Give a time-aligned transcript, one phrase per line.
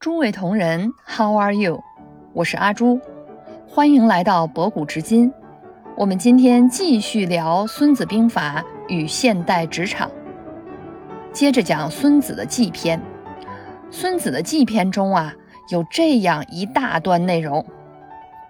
[0.00, 1.82] 诸位同仁，How are you？
[2.32, 3.00] 我是阿朱，
[3.66, 5.32] 欢迎来到博古知今。
[5.96, 10.08] 我们今天继续聊《孙子兵法》与现代职场，
[11.32, 13.00] 接着讲孙子的计篇。
[13.90, 15.34] 孙子的计篇中啊，
[15.68, 17.66] 有这样一大段内容。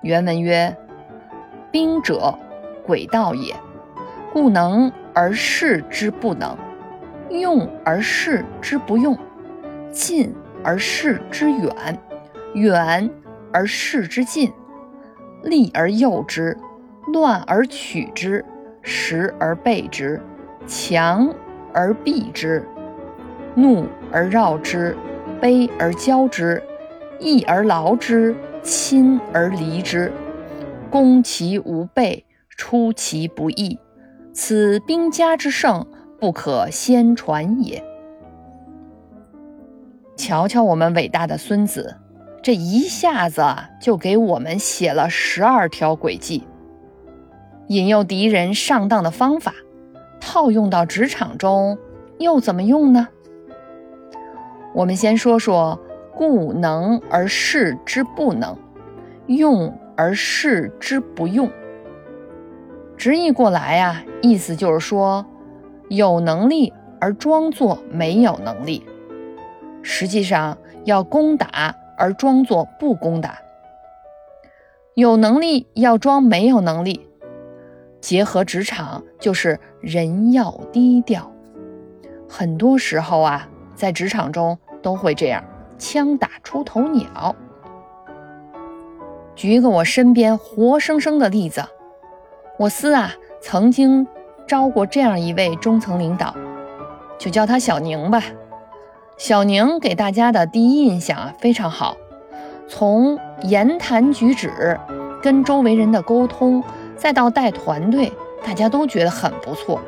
[0.03, 0.77] 原文曰
[1.73, 2.39] ：“兵者，
[2.87, 3.55] 诡道也，
[4.35, 6.55] 故能而示之不能，
[7.31, 9.17] 用而示之不用，
[9.91, 10.31] 近。”
[10.65, 11.99] 而视之远，
[12.55, 13.11] 远
[13.53, 14.53] 而视之近，
[15.43, 16.57] 利而诱之，
[17.13, 18.45] 乱而取之，
[18.83, 20.21] 实而备之，
[20.67, 21.33] 强
[21.73, 22.65] 而避之，
[23.55, 24.97] 怒而绕之，
[25.41, 26.63] 悲而交之，
[27.19, 30.13] 义而劳之，亲而离之，
[30.91, 32.25] 攻其无备，
[32.57, 33.79] 出其不意，
[34.33, 35.87] 此兵家之胜，
[36.21, 37.83] 不可先传也。
[40.19, 41.97] 瞧瞧我们伟大的孙子，
[42.43, 43.41] 这一下子
[43.81, 46.45] 就给我们写了十二条诡计，
[47.69, 49.55] 引诱敌人上当的方法，
[50.21, 51.79] 套用到职场中
[52.19, 53.07] 又怎么用呢？
[54.75, 55.81] 我们先说说
[56.13, 58.59] “故能而示之不能，
[59.29, 61.49] 用而示之不用”。
[62.99, 65.25] 直译过来呀，意思就是说，
[65.89, 68.85] 有能力而装作没有能力。
[69.91, 73.31] 实际上要攻打，而装作不攻打；
[74.93, 77.09] 有能力要装没有能力。
[77.99, 81.33] 结合职场，就是人要低调。
[82.29, 85.43] 很多时候啊，在职场中都会这样，
[85.79, 87.35] 枪打出头鸟。
[89.35, 91.65] 举一个我身边活生生的例子，
[92.59, 94.07] 我司啊曾经
[94.47, 96.37] 招过这样一位中层领导，
[97.19, 98.23] 就叫他小宁吧。
[99.19, 101.97] 小宁给大家的第一印象啊非常好，
[102.69, 104.79] 从言谈举止、
[105.21, 106.63] 跟周围人的沟通，
[106.97, 108.13] 再到带团队，
[108.47, 109.81] 大家都觉得很不错。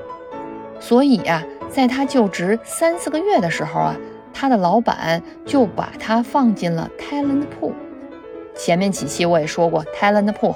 [0.81, 3.94] 所以呀，在他就职三四个月的时候啊，
[4.34, 7.72] 他的老板就把他放进了 talent pool。
[8.56, 10.50] 前面几期我也说过，talent pool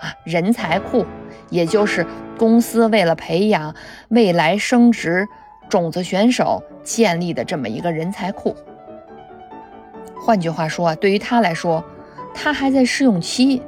[0.00, 1.04] 啊，人才库，
[1.48, 2.06] 也就是
[2.38, 3.74] 公司为了培养
[4.08, 5.26] 未来升职。
[5.70, 8.54] 种子选手建立的这么一个人才库。
[10.20, 11.82] 换句话说啊，对于他来说，
[12.34, 13.62] 他还在试用期，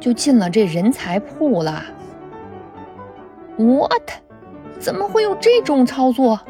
[0.00, 1.84] 就进了这人才铺了。
[3.56, 4.10] What？
[4.80, 6.40] 怎么会有这种操作？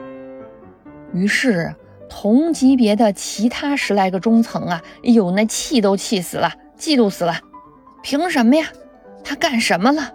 [1.12, 1.74] 于是
[2.08, 7.34] 同级别的其他十来个中层啊，哎呦，那气都气死了，嫉妒死了。
[8.02, 8.66] 凭什么呀？
[9.22, 10.10] 他干什么了？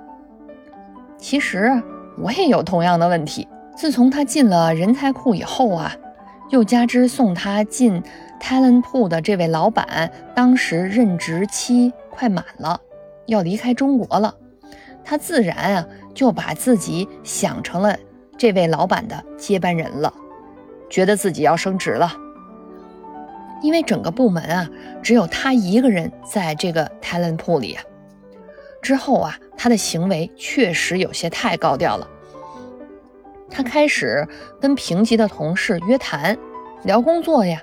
[1.18, 1.72] 其实
[2.18, 3.48] 我也有同样的问题。
[3.78, 5.96] 自从他进了人才库以后啊，
[6.50, 8.02] 又加之送他进
[8.42, 12.82] talent pool 的这位老板，当时任职期快满了，
[13.28, 14.34] 要离开中国了，
[15.06, 17.96] 他自然啊就把自己想成了
[18.36, 20.12] 这位老板的接班人了，
[20.90, 22.12] 觉得自己要升职了。
[23.62, 24.68] 因为整个部门啊
[25.04, 27.84] 只有他一个人在这个 talent pool 里啊，
[28.82, 32.08] 之后啊他的行为确实有些太高调了。
[33.50, 34.28] 他开始
[34.60, 36.38] 跟平级的同事约谈，
[36.84, 37.62] 聊工作呀，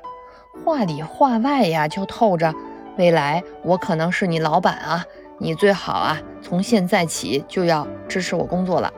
[0.64, 2.52] 话里话外呀就透着
[2.96, 5.04] 未来我可能是你老板啊，
[5.38, 8.92] 你最好啊从现在起就要支持我工作了。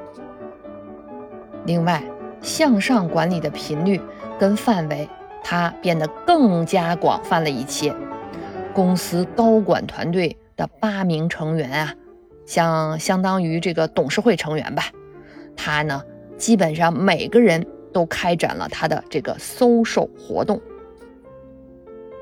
[1.65, 2.03] 另外，
[2.41, 4.01] 向上管理的频率
[4.39, 5.09] 跟范围，
[5.43, 7.95] 他变得更加广泛了一些。
[8.73, 11.95] 公司高管团队的八名成员啊，
[12.47, 14.85] 像相当于这个董事会成员吧，
[15.57, 16.03] 他呢。
[16.37, 20.61] 基本上每个人都开展了他的这个搜售活动。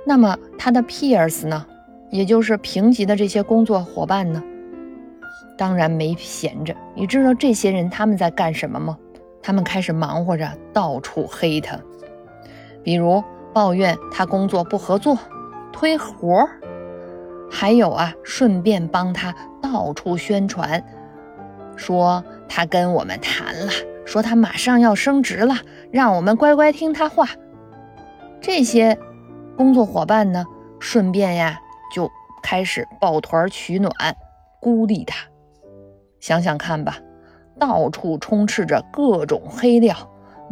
[0.06, 1.66] 那么他的 peers 呢，
[2.10, 4.42] 也就是平级的这些工作伙伴呢，
[5.56, 6.74] 当然没闲着。
[6.94, 8.98] 你知道这些人他们在干什么吗？
[9.42, 11.78] 他们开始忙活着到处黑他，
[12.82, 15.18] 比如抱怨他工作不合作、
[15.72, 16.48] 推活儿，
[17.50, 20.82] 还有啊，顺便帮他到处宣传，
[21.76, 23.72] 说他跟我们谈了。
[24.04, 25.56] 说他马上要升职了，
[25.90, 27.28] 让我们乖乖听他话。
[28.40, 28.98] 这些
[29.56, 30.44] 工作伙伴呢，
[30.78, 31.60] 顺便呀
[31.94, 32.10] 就
[32.42, 33.92] 开始抱团取暖，
[34.60, 35.26] 孤立他。
[36.20, 36.98] 想想看吧，
[37.58, 39.96] 到处充斥着各种黑料，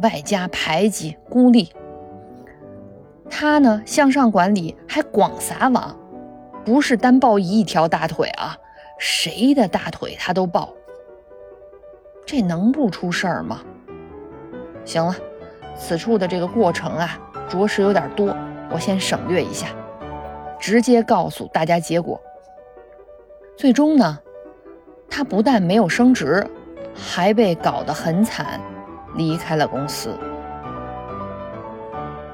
[0.03, 1.73] 外加排挤孤立。
[3.31, 5.97] 他呢向上管理还广撒网，
[6.65, 8.57] 不是单抱一条大腿啊，
[8.99, 10.71] 谁的大腿他都抱。
[12.25, 13.61] 这能不出事儿吗？
[14.85, 15.15] 行了，
[15.77, 18.35] 此处的这个过程啊，着实有点多，
[18.71, 19.69] 我先省略一下。
[20.59, 22.21] 直接告诉大家结果。
[23.57, 24.19] 最终呢，
[25.11, 26.47] 他不但没有升职，
[26.95, 28.61] 还被搞得很惨，
[29.17, 30.17] 离开了公司。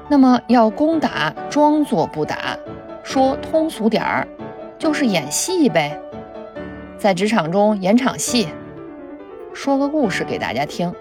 [0.07, 2.57] 那么要攻打，装作不打，
[3.03, 4.27] 说通俗点儿，
[4.77, 5.99] 就是演戏呗，
[6.97, 8.47] 在职场中演场戏。
[9.61, 10.95] 说个故事给大家听，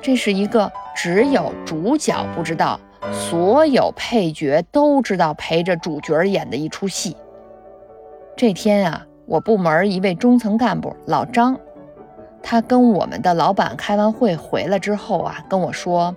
[0.00, 2.80] 这是一个只有主角不知道，
[3.12, 7.14] 所有配角都知道陪着主角演的一出戏。
[8.34, 11.60] 这天啊，我部门一位中层干部老张，
[12.42, 16.16] 他跟我们的老板开完会回来之后啊，跟我说。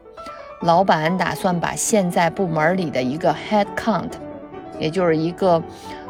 [0.61, 4.11] 老板打算把现在部门里的一个 head count，
[4.79, 5.61] 也就是一个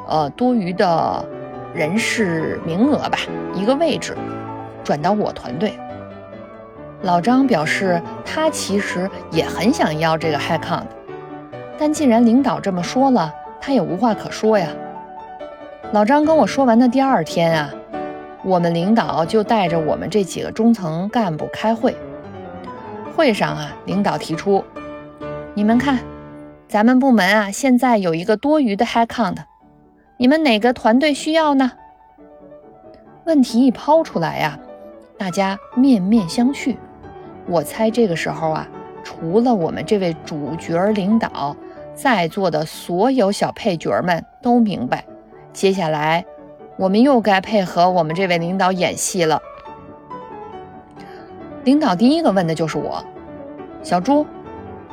[0.08, 1.26] 呃多余的
[1.74, 3.18] 人事名额吧，
[3.56, 4.16] 一个位置，
[4.84, 5.78] 转到我团队。
[7.02, 10.86] 老张表示，他其实也很想要这个 head count，
[11.78, 14.68] 但既然领导这么说了，他也无话可说呀。
[15.92, 17.74] 老张跟我说完的第二天啊，
[18.44, 21.96] 我们领导就带着我们这几个中层干部开会。
[23.16, 24.64] 会上啊，领导提出，
[25.54, 26.00] 你们看，
[26.68, 29.38] 咱们部门啊，现在有一个多余的 head count，
[30.18, 31.72] 你们哪个团队需要呢？
[33.26, 34.58] 问题一抛出来呀，
[35.22, 36.76] 大家面面相觑。
[37.46, 38.68] 我猜这个时候啊，
[39.04, 41.56] 除了我们这位主角领导，
[41.94, 45.06] 在座的所有小配角们都明白，
[45.54, 46.26] 接下来
[46.76, 49.40] 我们又该配合我们这位领导演戏了。
[51.66, 53.06] 领导第一个问的就是我，
[53.84, 54.26] 小朱，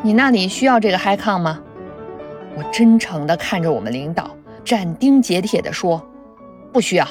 [0.02, 1.58] 你那里需要这个 high con 吗？
[2.54, 4.30] 我真诚地看着我们领导，
[4.62, 6.06] 斩钉截铁地说，
[6.70, 7.08] 不需要。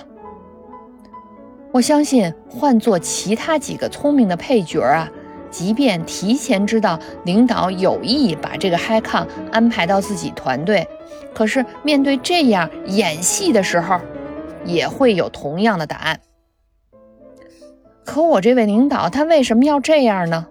[1.78, 5.08] 我相信换做其他几个聪明的配角啊，
[5.52, 10.88] 即便提前知道领导有意把这个 high con 安排到自己团队，
[11.36, 14.00] 可是面对这样演戏的时候，
[14.66, 16.20] 也会有同样的答案。
[18.04, 20.48] 可我这位领导他为什么要这样呢？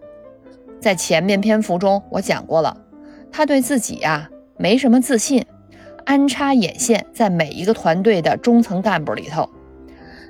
[0.79, 2.77] 在前面篇幅中我讲过了，
[3.33, 5.45] 他对自己呀没什么自信，
[6.05, 9.51] 安插眼线在每一个团队的中层干部里头。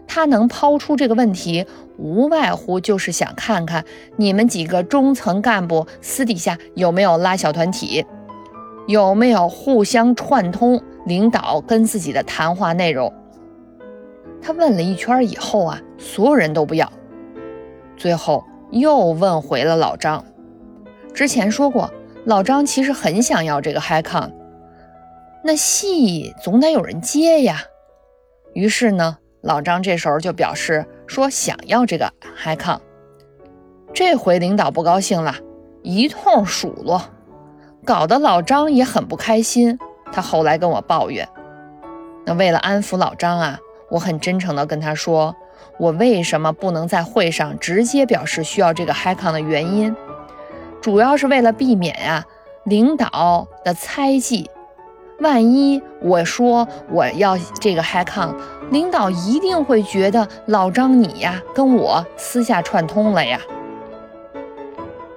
[0.06, 1.66] 他能抛出这个问题，
[1.98, 3.84] 无外乎就是想看看
[4.16, 8.04] 你们几个中层干部私底下有没有拉小团体，
[8.86, 13.12] 有没有互相串通领导跟自己的谈话内容。
[14.40, 16.92] 他问了一圈以后啊，所有人都不要。
[17.96, 20.24] 最后又问回了老张，
[21.12, 21.90] 之前说过，
[22.24, 24.30] 老张其实很想要这个 high con，
[25.42, 27.62] 那戏总得有人接呀。
[28.52, 32.80] 于是呢，老张这时候就表示说想要这个 high con。
[33.94, 35.34] 这回领导不高兴了，
[35.82, 37.02] 一通数落，
[37.84, 39.78] 搞得老张也很不开心。
[40.12, 41.28] 他后来跟我抱怨，
[42.24, 43.58] 那为了安抚老张啊，
[43.90, 45.34] 我很真诚的跟他说。
[45.78, 49.94] 我为什么不能在会上直接表示需要这个 HiCon 的原因？
[50.80, 52.24] 主要是为了避免呀
[52.64, 54.50] 领导的猜忌。
[55.20, 58.34] 万一我说我要这个 high con，
[58.70, 63.40] 领导一定会觉得老张你呀跟我私下串通了呀。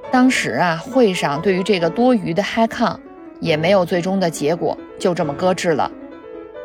[0.09, 2.97] 当时啊会上对于这个多余的 high con
[3.41, 5.91] 也没有最终的结果，就这么搁置了。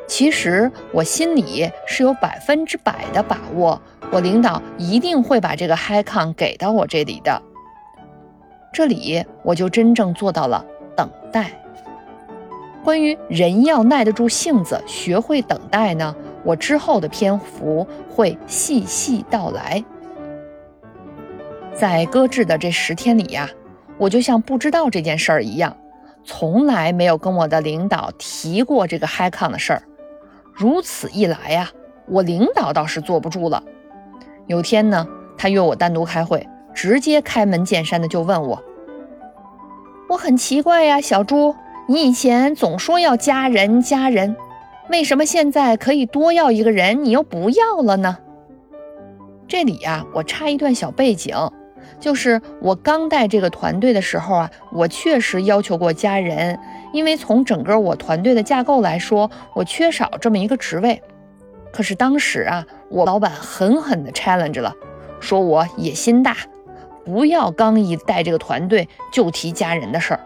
[0.07, 3.81] 其实我心里是有百分之百的把握，
[4.13, 7.43] 我领导一定会把这个 high con 给到我这里的。
[8.73, 10.65] 这里我就真正做到了
[10.97, 11.64] 等待。
[12.85, 16.15] 关于人要耐得住性子，学会等待呢，
[16.45, 19.83] 我之后的篇幅会细细道来。
[21.73, 23.49] 在搁置的这十天里呀，
[23.97, 25.75] 我就像不知道这件事儿一样，
[26.25, 29.83] 从来没有跟我的领导提过这个 HiCon 的事儿。
[30.53, 31.71] 如此一来呀，
[32.07, 33.63] 我领导倒是坐不住了。
[34.47, 38.63] 有天呢，他约我单独开会，直接开门见山的就问我
[40.11, 44.35] ：“我很奇怪呀，小朱，你以前总说要加人加人，
[44.89, 48.19] 为什么现在可以多要一个人，你又不要了呢？”
[49.47, 51.37] 这里呀，我插一段小背景。
[52.01, 56.59] 就是我刚带这个团队的时候啊，我确实要求过加人，
[56.93, 61.03] 因为从整个我团队的架构来说，我缺少这么一个职位。
[61.71, 64.75] 可是当时啊，我老板狠狠地 challenge 了，
[65.21, 66.37] 说我野心大，
[67.05, 70.21] 不要刚一带这个团队就提加人的事儿。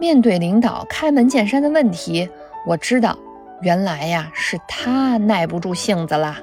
[0.00, 2.26] 面对领导开门见山的问题，
[2.66, 3.16] 我知道
[3.60, 6.38] 原来呀是他耐不住性子啦，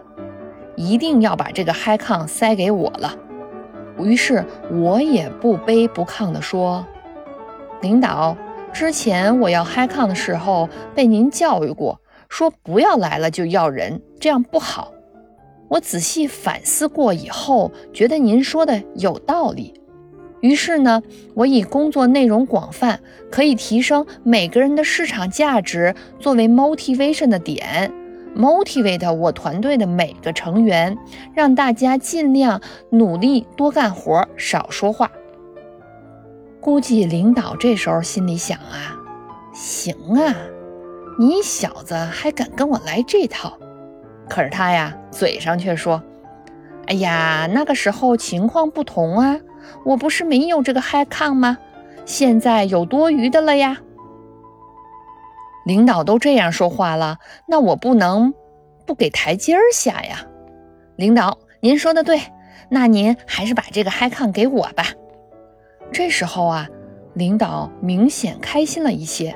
[0.75, 3.15] 一定要把这个 high con 塞给我了。
[3.97, 6.85] 于是我也不卑不亢地说
[7.81, 8.37] ：“领导，
[8.71, 11.99] 之前我要嗨抗的时候被您教育过，
[12.29, 14.91] 说不要来了就要人，这样不好。
[15.69, 19.73] 我仔细反思过以后，觉得您说的有道理。
[20.41, 21.01] 于是呢，
[21.33, 22.99] 我以工作内容广泛，
[23.31, 27.91] 可以提升每个人的市场价值作为 motivation 的点
[28.35, 30.95] ，motivate 我团队的每个成员，
[31.33, 35.11] 让大家尽量努力多干活，少说话。
[36.59, 38.95] 估计领导这时候心里想啊，
[39.53, 40.35] 行啊，
[41.17, 43.57] 你小子还敢跟我来这套？
[44.29, 46.03] 可是他呀，嘴上却说
[46.87, 49.39] ：“哎呀，那个时候情况不同啊。”
[49.83, 51.57] 我不是没有这个 high 抗吗？
[52.05, 53.77] 现在有多余的了呀。
[55.65, 58.33] 领导都这样说话了，那我不能
[58.85, 60.25] 不给台阶儿下呀。
[60.95, 62.21] 领导，您说的对，
[62.69, 64.85] 那您还是把这个 high 抗给我吧。
[65.91, 66.69] 这时候啊，
[67.13, 69.35] 领导明显开心了一些。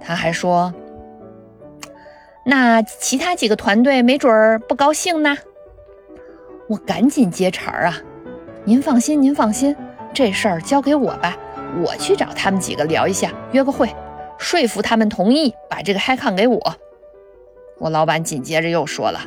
[0.00, 0.72] 他还说
[2.46, 5.36] ：“那其他几个团队没准儿不高兴呢。”
[6.68, 7.98] 我赶紧接茬儿啊。
[8.66, 9.76] 您放心，您放心，
[10.14, 11.36] 这事儿交给我吧，
[11.82, 13.94] 我去找他们几个聊一下，约个会，
[14.38, 16.74] 说服他们同意把这个嗨抗给我。
[17.78, 19.20] 我老板紧接着又说了：“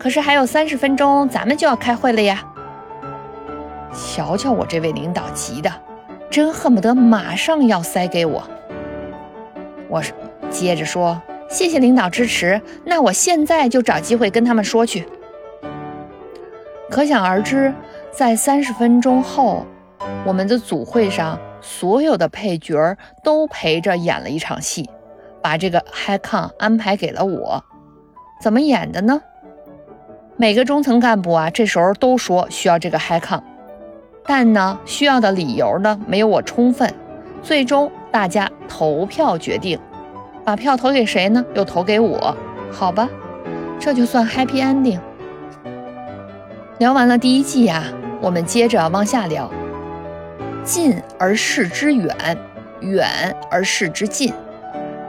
[0.00, 2.42] 可是还有三十分钟，咱们就要开会了呀！”
[3.94, 5.70] 瞧瞧我这位领导急的，
[6.28, 8.42] 真恨不得马上要塞给我。
[9.88, 10.02] 我
[10.50, 15.06] 接着说：“谢谢领导支持，那我现在就找机会跟他们说去。”
[16.90, 17.72] 可想而知。
[18.10, 19.64] 在三十分钟后，
[20.24, 24.88] 我们的组会上，所有的配角都陪着演了一场戏，
[25.40, 27.62] 把这个 Hacon 安排给了我。
[28.40, 29.20] 怎么演的呢？
[30.36, 33.40] 每个中层干部啊，这时候都说需要这个 Hacon，
[34.24, 36.92] 但呢，需要的理由呢没有我充分。
[37.42, 39.78] 最终大家投票决定，
[40.44, 41.44] 把票投给谁呢？
[41.54, 42.36] 又投给我，
[42.72, 43.08] 好吧，
[43.78, 44.98] 这就算 happy ending。
[46.78, 47.84] 聊完了第一季呀。
[48.20, 49.50] 我们接着往下聊，
[50.64, 52.16] 近而视之远，
[52.80, 53.06] 远
[53.50, 54.32] 而视之近，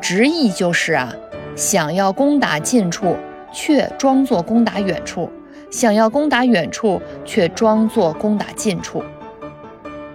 [0.02, 1.14] 直译就是啊，
[1.56, 3.16] 想要攻打近处，
[3.52, 5.30] 却装作攻打远处；
[5.72, 9.04] 想要攻打远处，却装作攻打近处。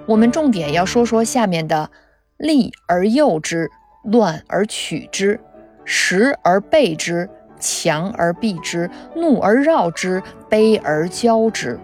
[0.07, 1.91] 我们重点要说说下面的：
[2.37, 3.71] 利而诱之，
[4.05, 5.41] 乱而取之，
[5.85, 7.29] 实而备之，
[7.64, 11.80] 强而避之，怒而绕之，卑而骄之。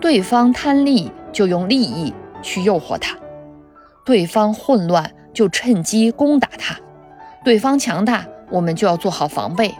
[0.00, 3.16] 对方贪利，就用利益去诱惑他；
[4.04, 6.74] 对方混乱，就趁机攻打他；
[7.44, 9.70] 对方强大，我们就要做好防备；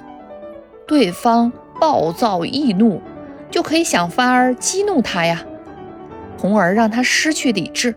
[0.87, 3.03] 对方暴躁易怒，
[3.51, 5.43] 就可以想法儿激怒他呀，
[6.39, 7.93] 从而让他失去理智；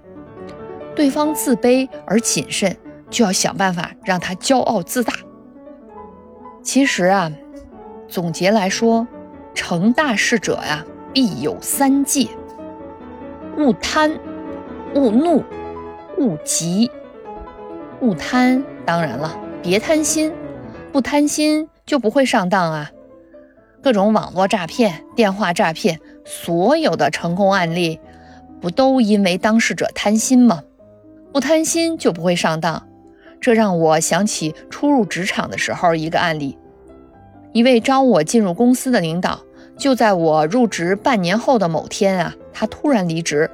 [0.96, 2.76] 对方自卑而谨慎，
[3.12, 5.14] 就要想办法让他骄傲自大。
[6.72, 7.32] 其实啊，
[8.08, 9.08] 总结来说，
[9.56, 10.86] 成大事者呀。
[11.12, 12.28] 必有三戒：
[13.58, 14.20] 勿贪、
[14.94, 15.44] 勿怒、
[16.20, 16.92] 勿急。
[18.02, 20.32] 勿贪，当然了，别贪心，
[20.92, 22.92] 不贪心就不会上当啊。
[23.82, 28.00] 各种网络诈骗、电话诈骗，所有的成功案例，
[28.62, 30.62] 不都因为当事者贪心吗？
[31.34, 32.88] 不贪心就不会上当。
[33.42, 36.59] 这让我想起初入职场的时候一个案例：
[37.52, 39.40] 一位招我进入公司的领导。
[39.78, 43.50] 就在我入职半年后的某天啊，他突然离职。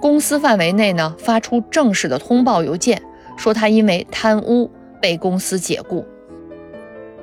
[0.00, 3.00] 公司范围内呢，发出正式的通报邮件，
[3.36, 4.68] 说他因为贪污
[5.00, 6.04] 被公司解雇。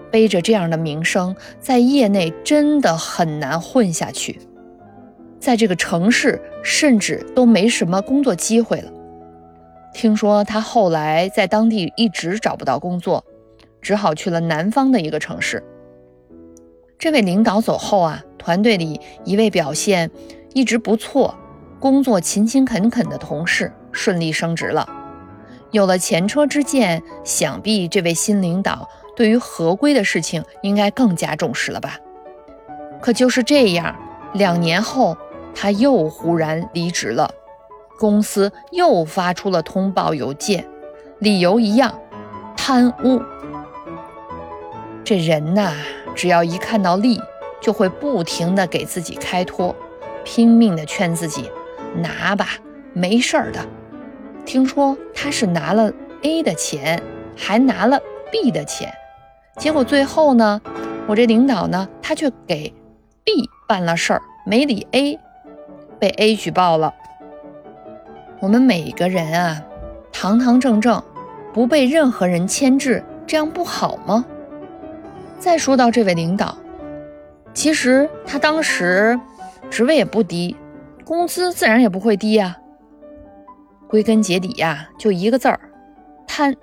[0.09, 4.39] 背着这样的名声，在业内真的很难混下去，
[5.37, 8.89] 在这个城市甚至都没什么工作机会了。
[9.93, 13.21] 听说他后来在当地一直找不到工作，
[13.87, 15.63] 只好去了南方的一个城市。
[16.99, 20.11] 这位领导走后啊，团队里一位表现
[20.53, 21.33] 一直不错、
[21.79, 24.85] 工作勤勤恳恳的同事顺利升职了。
[25.71, 31.97] 有了前车之鉴，想必这位新领导对于合规的事情应该更加重视了吧？
[32.99, 33.95] 可就是这样，
[34.33, 35.15] 两年后
[35.55, 37.31] 他又忽然离职了，
[37.97, 40.67] 公司又发出了通报邮件，
[41.19, 41.97] 理由一样：
[42.57, 43.21] 贪污。
[45.07, 45.73] 这人呐。
[46.13, 47.21] 只要一看到利，
[47.61, 49.73] 就会不停的给自己开脱，
[50.25, 51.49] 拼命的劝自己
[51.95, 52.49] 拿吧，
[52.91, 53.65] 没事儿的。
[54.43, 57.01] 听说他是拿了 A 的钱，
[57.37, 57.97] 还拿了
[58.29, 58.93] B 的钱，
[59.55, 60.59] 结果最后呢，
[61.07, 62.73] 我这领导呢，他却给
[63.23, 65.17] B 办了事儿，没理 A，
[65.99, 66.93] 被 A 举报了。
[68.41, 69.63] 我们每个人啊，
[70.11, 71.01] 堂堂正正，
[71.53, 74.25] 不被任何人牵制，这样不好吗？
[75.39, 76.57] 再说到这位领导，
[77.53, 79.19] 其实他当时
[79.69, 80.55] 职位也不低，
[81.05, 82.57] 工资自然也不会低呀。
[83.87, 85.59] 归根结底呀，就一个字儿：
[86.27, 86.55] 贪。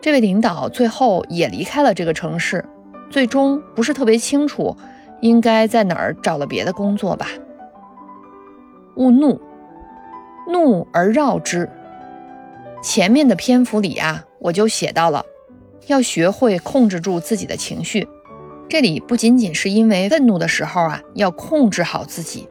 [0.00, 2.64] 这位领导最后也离开了这个城市，
[3.08, 4.76] 最终不是特别清楚，
[5.20, 7.28] 应该在哪儿找了别的工作吧。
[8.96, 9.40] 勿怒，
[10.48, 11.70] 怒而绕之。
[12.82, 15.24] 前面的篇幅里啊，我就写到了，
[15.86, 18.08] 要学会控制住自己的情绪。
[18.68, 22.48] 这里不仅仅是因为愤怒的时候啊，要控制好自己，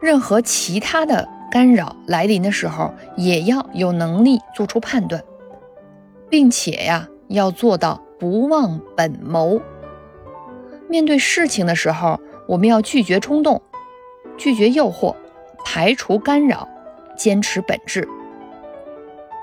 [0.00, 5.22] 任何其他的干扰来临的时候，也要有能力做出判断。
[6.30, 9.58] 并且呀，要做到不忘本谋。
[10.86, 13.62] 面对事情的时候，我们要拒绝冲动，
[14.36, 15.14] 拒绝诱惑，
[15.64, 16.68] 排除干扰，
[17.16, 18.06] 坚持本质。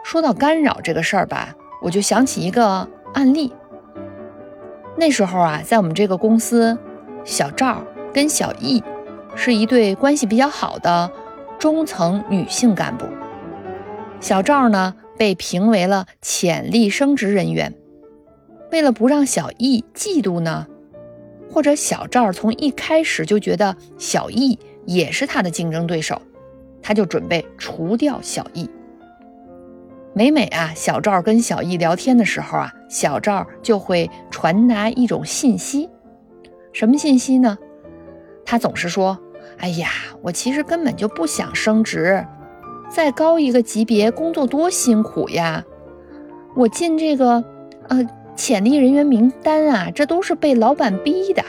[0.03, 3.53] 说到干扰这个事儿吧，我就想起一个案例。
[4.97, 6.75] 那时候啊，在我们这个公司，
[7.23, 8.83] 小赵跟小易
[9.35, 11.11] 是一对关系比较好的
[11.59, 13.05] 中层女性干部。
[14.19, 14.95] 小赵呢？
[15.17, 17.73] 被评为了潜力升职人员。
[18.71, 20.67] 为了不让小易嫉妒呢，
[21.49, 26.21] 或者小赵从一开始就觉得小易也是他的竞争对手，
[26.81, 28.69] 他就准备除掉小易。
[30.17, 35.89] 每每啊，小赵跟小易聊天的时候啊，小赵就会传达一种信息，
[36.72, 37.57] 什么信息呢？
[38.45, 39.19] 他总是说
[39.60, 39.89] ：“哎呀，
[40.22, 42.25] 我其实根本就不想升职。”
[42.89, 45.65] 再高一个级别工作多辛苦呀！
[46.55, 47.43] 我进这个
[47.89, 48.07] 呃
[48.38, 51.43] 潜力人员名单啊，这都是被老板逼的，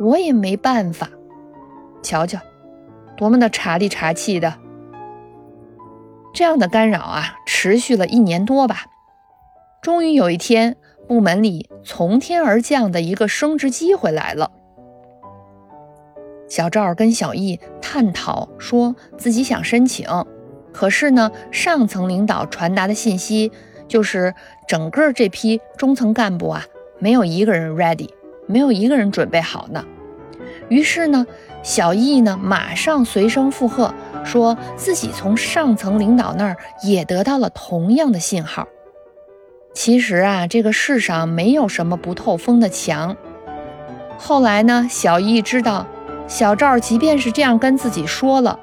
[0.00, 1.08] 我也没办法。
[2.02, 2.40] 瞧瞧，
[3.16, 4.52] 多么的茶里茶气的！
[6.32, 8.86] 这样的干扰啊，持续了一年多吧。
[9.82, 14.50] 终于有一天，部门里从天而降的一个升职机会来了。
[16.48, 20.08] 小赵跟小易探讨，说自己想申请。
[20.72, 23.50] 可是呢，上层领导传达的信息
[23.88, 24.34] 就是，
[24.66, 26.64] 整个这批中层干部啊，
[26.98, 28.10] 没有一个人 ready，
[28.46, 29.84] 没有一个人准备好呢。
[30.68, 31.26] 于是呢，
[31.62, 33.92] 小易呢马上随声附和，
[34.24, 38.66] 说自己从上层领导那儿也得到了同样的信号。
[39.74, 43.16] 其实啊，这个世上没有什么不透风的墙。
[44.18, 45.86] 后来呢，小易知道，
[46.26, 48.58] 小赵即便是这样跟自己说了。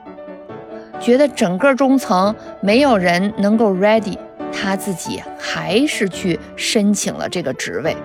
[0.99, 4.17] 觉得整个中层没有人能够 ready，
[4.51, 7.95] 他自己还是去申请了这个职位。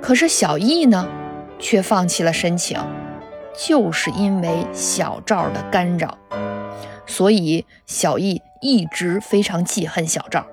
[0.00, 1.06] 可是小易呢，
[1.58, 2.78] 却放弃了申请，
[3.58, 6.16] 就是因为小赵的干扰。
[7.06, 10.46] 所以小易一直非常记恨小赵。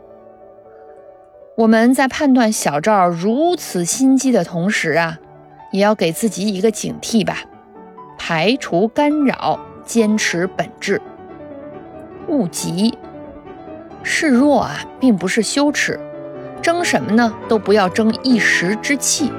[1.58, 5.20] 我们在判断小赵如此心机的同时啊，
[5.72, 7.40] 也要给自己一个警惕吧，
[8.18, 11.02] 排除干扰，坚持本质。
[12.28, 12.98] 勿急，
[14.02, 16.00] 示弱啊，并不是羞耻。
[16.62, 17.34] 争什么呢？
[17.50, 19.32] 都不要争一时之气。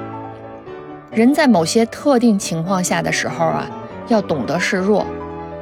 [1.11, 3.67] 人在某些特定情况下的时候啊，
[4.07, 5.05] 要懂得示弱，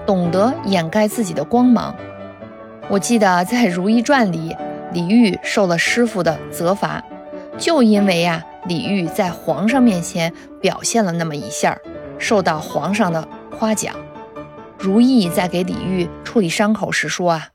[0.06, 1.96] 懂得掩盖自己的光芒。
[2.90, 4.56] 我记得在《如懿传》里，
[4.92, 7.04] 李煜受了师傅的责罚，
[7.58, 11.78] 就因为呀，李煜在皇上面前表现了那么一下，
[12.18, 13.96] 受到皇上的夸奖。
[14.78, 17.50] 如意在给李煜处理伤口时说：“啊，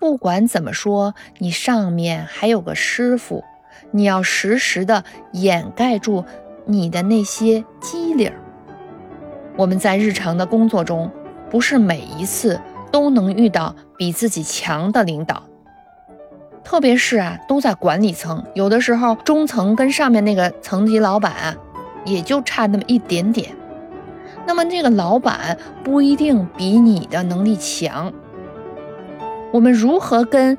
[0.00, 3.44] 不管怎么说，你上面还有个师傅，
[3.90, 6.24] 你要时时的掩盖住
[6.64, 8.32] 你的那些机灵。
[9.58, 11.12] 我们在日常的工作中，
[11.52, 12.58] 不是每一次
[12.90, 15.42] 都能遇到比自己强的领导，
[16.64, 21.58] 特别是啊，都在管理层，有的时候中层跟上面那个层级老板，
[22.06, 23.54] 也就差那么一点点。”
[24.46, 28.10] 那么这个老板不一定比你的能力强。
[29.52, 30.56] 我们如何跟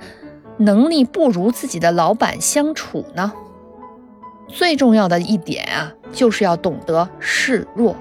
[0.58, 3.34] 能力不如自己的老板相处呢？
[4.48, 7.96] 最重要的一点啊，就是要懂得示弱。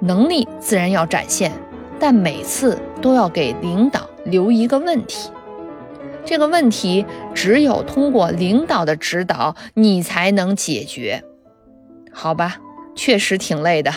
[0.00, 1.52] 能力自然要展现，
[1.98, 5.30] 但每次都要给领导留一个问题。
[6.24, 7.04] 这个问题
[7.34, 11.22] 只有通过领导的指导，你才能解决。
[12.12, 12.56] 好吧，
[12.94, 13.92] 确实挺累的。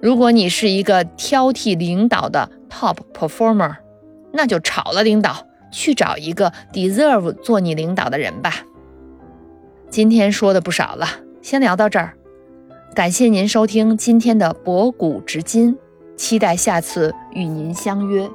[0.00, 3.76] 如果你是一个挑剔领导的 top performer，
[4.32, 8.52] 那就炒了领导，去找一个 deserve 做你领导的人吧。
[9.88, 11.06] 今天说的不少了，
[11.40, 12.14] 先聊到这儿。
[12.94, 15.76] 感谢您收听今天的博古知今，
[16.16, 18.30] 期待下次与您相约。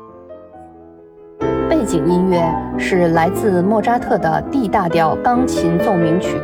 [1.69, 2.43] 背景音乐
[2.77, 6.35] 是来自莫扎特的 D 大调钢琴奏鸣曲。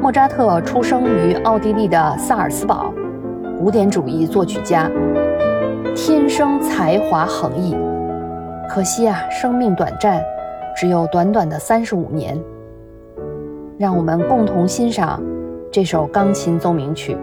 [0.00, 2.94] 莫扎特出生于奥地利的萨尔斯堡，
[3.58, 4.88] 古典主义作曲家，
[5.96, 7.76] 天生才华横溢。
[8.70, 10.22] 可惜啊，生命短暂，
[10.76, 12.40] 只有短短的三十五年。
[13.76, 15.20] 让我们共同欣赏
[15.70, 17.14] 这首钢琴奏鸣曲。